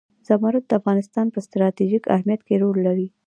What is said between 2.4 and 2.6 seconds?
کې